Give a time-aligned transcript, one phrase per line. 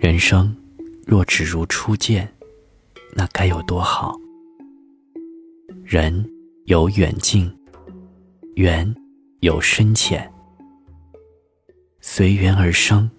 [0.00, 0.54] 人生
[1.06, 2.26] 若只如初见，
[3.14, 4.16] 那该有多好。
[5.84, 6.26] 人
[6.64, 7.52] 有远近，
[8.54, 8.94] 缘
[9.40, 10.30] 有深浅，
[12.00, 13.10] 随缘而生，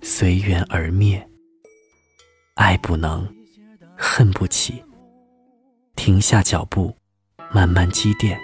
[0.00, 1.24] 随缘而灭。
[2.54, 3.26] 爱不能，
[3.98, 4.80] 恨不起，
[5.96, 6.96] 停下脚步，
[7.52, 8.38] 慢慢积淀，